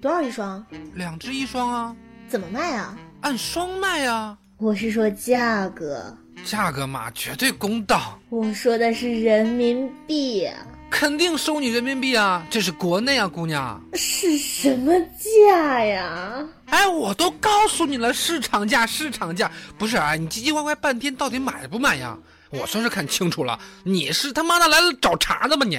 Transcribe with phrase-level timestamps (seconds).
[0.00, 0.64] 多少一双？
[0.94, 1.96] 两只一双啊？
[2.28, 2.96] 怎么卖啊？
[3.22, 4.36] 按双卖啊？
[4.58, 6.16] 我是说价格。
[6.44, 8.18] 价格嘛，绝对公道。
[8.30, 10.66] 我说的是人民币啊。
[10.90, 13.82] 肯定收你人民币啊，这是国内啊，姑娘。
[13.94, 14.92] 是什么
[15.46, 16.46] 价呀？
[16.66, 19.50] 哎，我都告诉你了，市场价，市场价。
[19.76, 22.16] 不是啊，你唧唧歪歪半天，到底买不买呀？
[22.50, 25.78] 我算是看清楚了，你是他妈的来了找茬的吧你？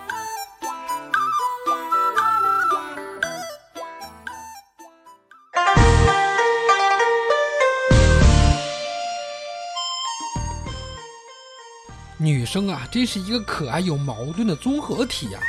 [12.21, 15.39] 女生啊，真是一个可爱又矛盾的综合体呀。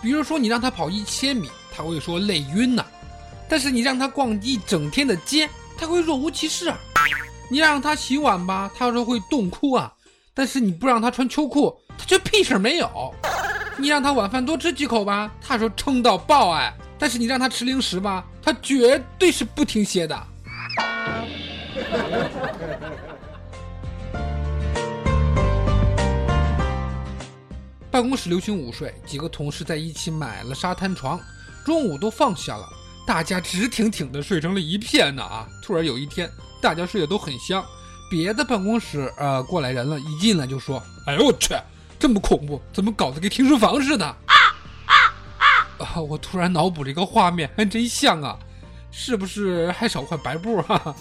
[0.00, 2.84] 比如说，你让她跑一千米，她会说累晕呐；
[3.48, 6.78] 但是你让她逛一整天的街，她会若无其事啊。
[7.50, 9.92] 你让她洗碗吧，她说会冻哭啊；
[10.32, 13.12] 但是你不让她穿秋裤，她却屁事没有。
[13.76, 20.26] 你让她晚饭多吃几口吧，她说撑到爆哎；但是你让她吃零食吧，她绝对是不停歇的。
[27.90, 31.20] 办公室流行午睡，几个同事在一起买了沙滩床，
[31.64, 32.68] 中午都放下了，
[33.04, 35.48] 大家直挺挺的睡成了一片呢啊！
[35.60, 36.30] 突然有一天，
[36.62, 37.64] 大家睡得都很香，
[38.08, 41.52] 别的办公室呃过来人了，一进来就说：“哎呦我去，
[41.98, 44.34] 这么恐怖，怎么搞得跟停尸房似的？”啊
[44.86, 44.94] 啊
[45.78, 46.00] 啊！
[46.00, 48.38] 我突然脑补了一个画面，还真像啊，
[48.92, 50.94] 是不是还少块白布哈？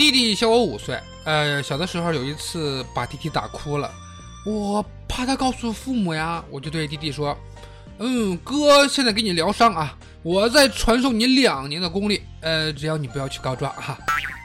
[0.00, 3.92] 弟弟小我五岁，呃，小的时候有一次把弟弟打哭了，
[4.46, 7.36] 我怕他告诉父母呀，我就对弟弟说
[8.00, 13.98] ：“嗯，哥现在给你疗伤啊，我再传授你两年的功力，呃，只要你不要去告状哈。”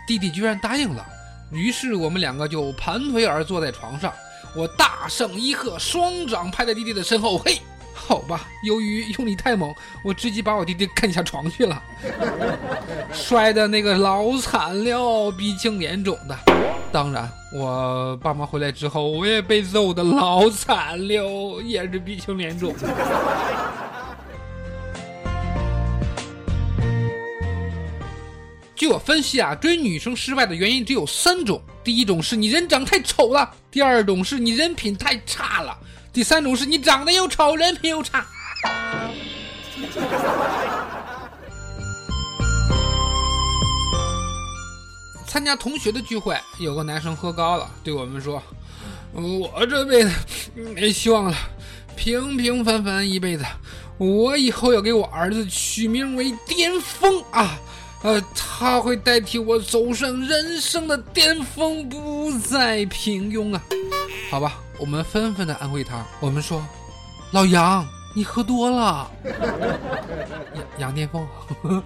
[0.06, 1.06] 弟弟居然答应了，
[1.54, 4.12] 于是我们两个就盘腿而坐在床上，
[4.58, 7.62] 我大圣一喝，双掌拍在弟弟的身后，嘿。
[7.98, 9.74] 好吧，由于用力太猛，
[10.04, 11.82] 我直接把我弟弟干下床去了，
[13.12, 16.38] 摔的那个老惨了，鼻青脸肿的。
[16.92, 22.76] 当然，我爸妈回来之后，我也被揍的老惨了，也是鼻青脸肿。
[28.76, 35.76] 据我分析啊，追女生失败的原因只有三种：第一种是你人长太丑了；第二种是你人品太差了。
[36.16, 38.26] 第三种是你长得又丑，人品又差。
[45.28, 48.42] 参加同学的聚会，有个男生喝高了，对我们说
[49.12, 50.12] ：“我这辈子
[50.56, 51.36] 没希望了，
[51.98, 53.44] 平平凡凡一辈子。
[53.98, 57.60] 我以后要给我儿子取名为巅峰啊，
[58.04, 63.62] 呃，他会代替我走上人生的巅峰，不再平庸啊。”
[64.32, 64.62] 好吧。
[64.80, 66.06] 我们纷纷的安慰他。
[66.20, 66.62] 我们说
[67.32, 69.10] ：“老杨，你喝多了。
[70.54, 71.28] ”杨杨巅峰。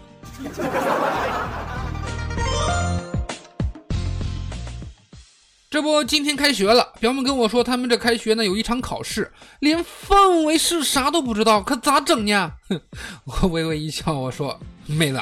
[5.71, 12.53] 这不，今天开学了，表妹跟我说，他们这开学呢有一场考试，连范围是啥都不知道，可咋整呢？
[13.25, 15.21] 我微微一笑，我说：“妹子，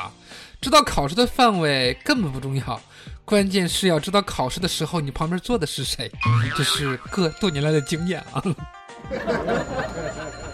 [0.67, 2.81] 知道考试的范围根本不重要。”
[3.23, 6.11] 关键是要知道考试的时候你旁边坐的是谁，
[6.57, 8.43] 这是哥多年来的经验啊。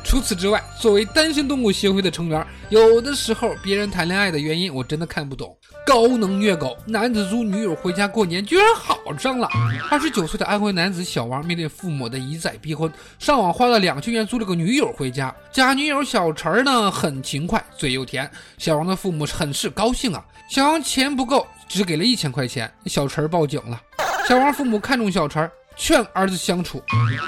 [0.04, 5.58] 除此之外，作为单身动物协会的成员，有的时候别人谈恋爱的原因我真的看不懂。
[5.86, 9.50] 高能虐狗，男子租女友回家过年居然好上了。
[9.90, 15.34] 二十九岁的安徽男子小王面对父母的一再逼婚，上网花了两千元租了个女友回家。
[15.52, 20.24] 假女友小陈儿呢很勤快，嘴又甜，小王的父母很是高兴啊。
[20.50, 21.48] 小王钱不够。
[21.66, 23.82] 只给了一千块钱，小陈儿报警了。
[24.28, 26.84] 小王父母看中小陈，劝儿子相处。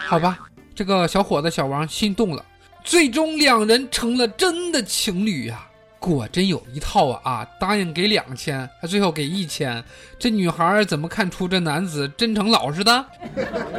[0.06, 0.38] 好吧，
[0.76, 2.46] 这个小伙子小王心动了，
[2.86, 5.68] 最终两人成了真的情侣呀。
[5.98, 7.48] 果真有一套啊啊！
[7.60, 9.84] 答应给两千，他最后给一千，
[10.20, 13.06] 这女孩怎么看出这男子真诚老实的？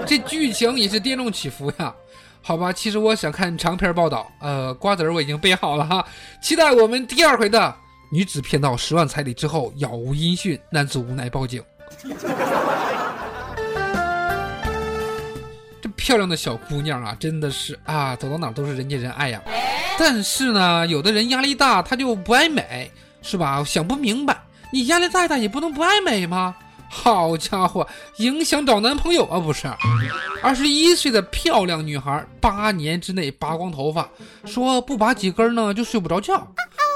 [0.05, 1.95] 这剧情也是跌宕起伏呀。
[2.43, 6.05] 好吧，其实我想看长篇报道，呃，瓜子儿我已经备好了哈，
[6.43, 7.73] 期待我们第二回的
[8.11, 11.63] 女子骗到十万彩礼之后杳无音讯，男子无奈报警。
[16.07, 19.43] 漂亮的小姑娘啊，真的是啊，走到哪都是人见人爱呀。
[19.99, 22.89] 但是呢，有的人压力大，他就不爱美，
[23.23, 23.65] 是吧？
[23.65, 26.55] 想不明白，你压力再大也不能不爱美吗？
[26.89, 27.85] 好家伙，
[28.19, 29.41] 影响找男朋友啊？
[29.41, 29.67] 不是，
[30.45, 34.09] 二十一岁的漂亮女孩，八年之内拔光头发，
[34.45, 36.47] 说不拔几根呢就睡不着觉。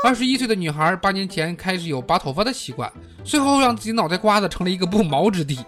[0.03, 2.91] 二十一岁的女孩，八年前开始有拔头发的习惯，
[3.23, 5.59] 最后让自己脑袋瓜子成了一个不毛之地。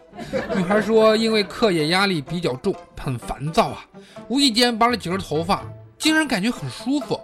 [0.57, 3.85] 女孩说，因为课业压力比较重，很烦躁啊，
[4.29, 5.63] 无意间拔了几根头发，
[5.99, 7.21] 竟然感觉很舒服。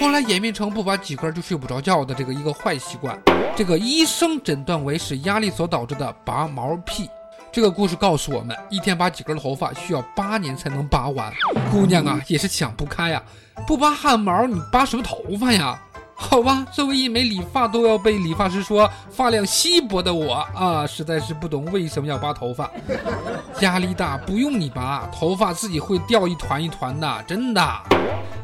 [0.00, 3.16] 后来演变成不拔几根就睡不着觉的这个一个坏习惯，
[3.54, 7.08] 这个医生诊断为是压力所导致的拔毛癖。
[7.52, 11.32] 这个故事告诉我们，一天拔几根头发需要八年才能拔完。
[11.70, 13.22] 姑娘啊，也是想不开呀，
[13.66, 15.80] 不拔汗毛，你拔什么头发呀？
[16.20, 22.68] 好吧，作为一枚理发都要被理发师说发量稀薄的我啊，实在是不懂为什么要拔头发。
[23.62, 27.62] 压力大不用你拔，头发自己会掉一团一团的，真的。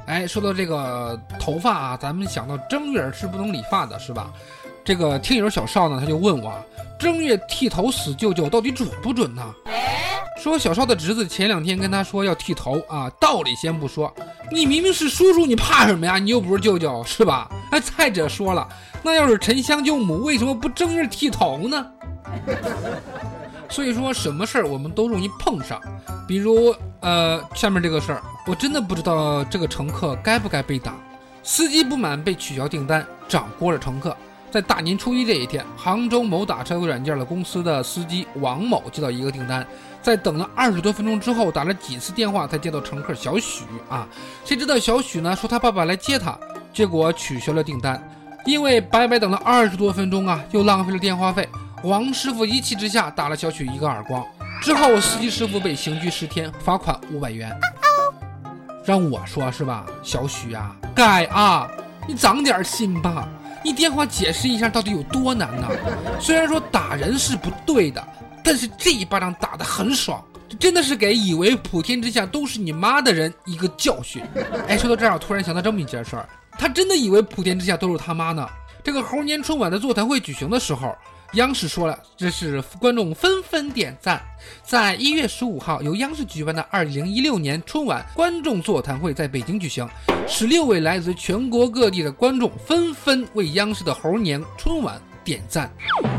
[0.07, 4.31] 哎，说到这个头发啊，咱们想到正月是不能理发的，是吧？
[4.85, 6.55] 这个听友小邵呢，他就问我，
[6.99, 9.43] 正月剃头死舅舅到底准不准呢？
[10.37, 14.13] 说小邵的侄子前两天跟他说要剃头啊，道理先不说，
[14.51, 16.19] 你明明是叔叔，你怕什么呀？
[16.19, 17.49] 你又不是舅舅，是吧？
[17.71, 18.69] 哎，再者说了，
[19.03, 21.87] 那要是沉香舅母，为什么不正月剃头呢？
[23.71, 25.81] 所以说，什么事儿我们都容易碰上，
[26.29, 30.95] 比如呃，下面这个事儿，我真的不知道这个乘客该不该被打。
[31.43, 34.17] 司机不满被取消订单，掌掴了乘客。
[34.55, 39.67] 在大年初一这一天，杭州某打车软件的公司的司机王某接到一个订单，
[40.01, 44.07] 在等了二十多分钟之后，打了几次电话才接到乘客小许啊。
[44.45, 46.39] 谁知道小许呢说他爸爸来接他，
[46.73, 48.01] 结果取消了订单，
[48.47, 51.49] 因为白白等了二十多分钟啊，又浪费了电话费。
[51.83, 54.25] 王师傅一气之下打了小许一个耳光，
[54.63, 57.51] 之后司机师傅被刑拘十天，罚款五百元。
[58.85, 61.69] 让我说是吧，小许啊，该啊，
[62.07, 63.29] 你长点心吧。
[63.65, 65.67] 你电话解释一下到底有多难呢？
[66.21, 68.07] 虽然说打人是不对的，
[68.45, 74.23] 但是这一巴掌打得很爽，这真的是给以为普天之下都是你妈的人一个教训。
[74.69, 76.29] 哎，说到这儿，我突然想到这么一件事儿，
[76.59, 78.47] 他真的以为普天之下都是他妈呢。
[78.85, 80.95] 这个猴年春晚的座谈会举行的时候。
[81.33, 84.23] 央视说了，这是观众纷纷点赞。
[84.63, 89.89] 在一月十五号，由央视举办的二零一六年春晚观众座谈会在北京举行，
[90.29, 94.95] 十六位来自全国各地的观众纷纷为央视的猴年春晚
[95.25, 95.69] 点赞，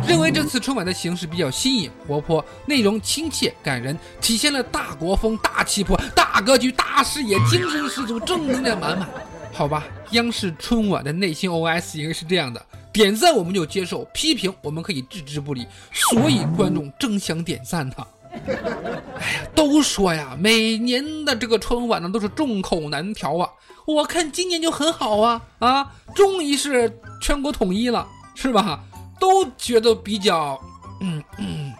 [0.05, 9.07] 认为这次春晚的形式比较新颖活泼，内容亲切感人，体现了大国风、大气魄、大格局、大视野，精神十足，正能量满满。
[9.55, 12.61] 好吧，央视春晚的内心 OS 应该是这样的。
[12.91, 17.95] 点赞我们就接受，批评我们可以置之不理，所以观众争相点赞呢。
[18.35, 23.49] 哎呀，都说呀，每年的这个春晚呢都是众口难调啊。
[23.85, 26.91] 我看今年就很好啊啊，终于是
[27.21, 28.83] 全国统一了，是吧？
[29.17, 30.59] 都觉得比较，
[30.99, 31.73] 嗯嗯，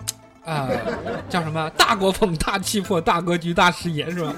[0.46, 0.70] 啊，
[1.30, 4.34] 叫什么大国风、大气魄、大格局、大视野，是吧？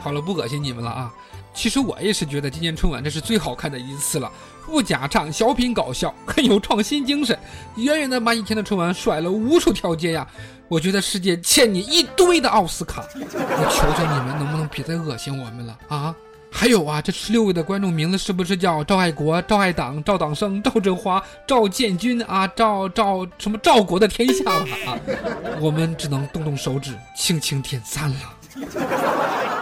[0.00, 1.14] 好了，不恶心你们了啊。
[1.54, 4.30] 其实我也是觉得今年春晚这是最好看的一次了，
[4.66, 7.38] 不假唱，小品搞笑，很有创新精神，
[7.76, 10.26] 远远的把以前的春晚甩了无数条街呀！
[10.66, 16.14] 我觉得世界欠你一堆的奥斯卡，我求求你们能不能别再恶心我们了啊！
[16.50, 22.46] 还有啊，这十六位的观众名字是不是叫赵爱国、赵爱党、赵党生、赵振华、赵建军啊？
[22.48, 24.98] 赵赵什么赵国的天下了啊！
[25.60, 29.53] 我们只能动动手指，轻轻点赞了。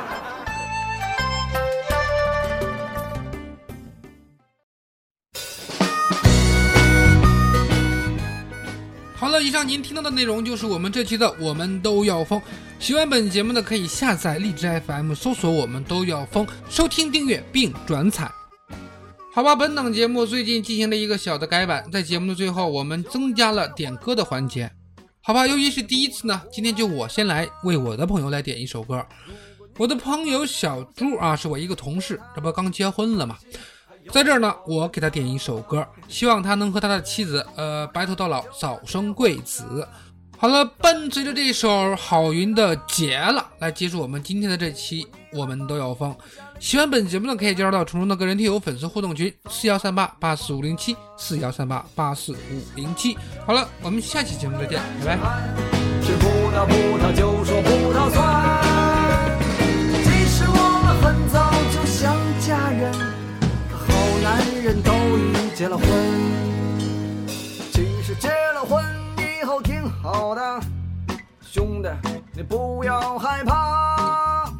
[9.22, 12.40] 好了，以上您听到的内容就是我们这期的《我们都要疯》。
[12.80, 18.28] 喜欢本节目的可以下载荔枝 FM，搜索“我们都要疯”，收听订阅并转采。
[19.32, 24.68] 好吧，本档节目最近进行了一个小的改版，在节目的最后，我们增加了点歌的环节。
[25.20, 29.06] 好吧，由于是第一次呢，今天就我先来为我的朋友来点一首歌。
[29.78, 33.38] 我的朋友小朱啊，是我一个同事，这不刚结婚了吗？
[34.10, 39.86] 在这儿呢，我给他点一首歌，希望他能和他的妻子，呃，白头到老，早生贵子。
[40.36, 46.12] 好了，伴随着这首郝云的《结了》，来结束我们今天的这期，我们都要疯。
[46.58, 52.36] 喜欢本节目的，可以加入到虫虫的个人听友粉丝互动群四幺三八八四五零七四幺三八八四五
[52.74, 53.16] 零七。
[53.46, 55.48] 好了，我们下期节目再见，拜拜。
[56.02, 58.51] 吃葡萄葡萄就说葡萄酸。
[64.72, 65.86] 人都已结了婚。
[67.70, 68.82] 其实结了婚
[69.18, 70.60] 以后挺好的，
[71.42, 71.90] 兄弟
[72.34, 74.50] 你不要害怕，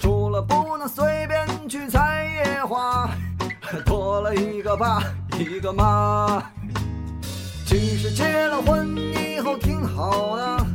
[0.00, 3.10] 除了不能随便去采野花，
[3.84, 5.02] 多了一个爸
[5.36, 6.40] 一个妈。
[7.66, 10.66] 其实结了婚以后挺好的，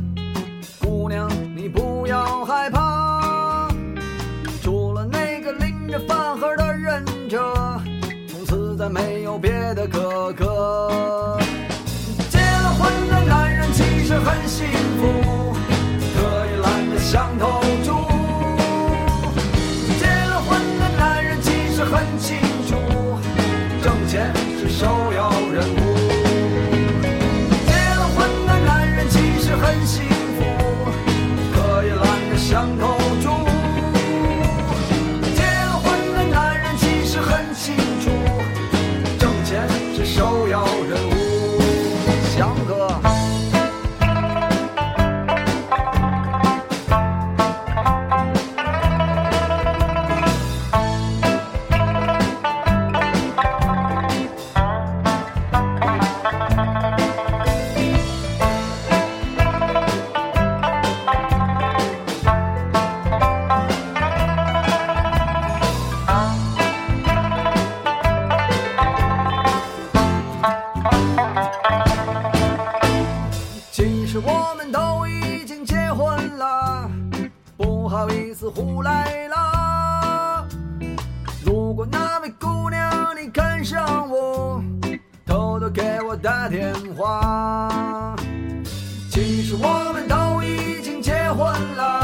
[0.82, 3.09] 姑娘你不要害怕，
[8.80, 11.38] 再没有别的哥哥。
[12.30, 15.52] 结了婚的男人其实很幸福，
[16.16, 17.59] 可以懒得想头
[85.60, 88.16] 都给我打电话。
[89.10, 91.99] 其实我们都已经结婚了。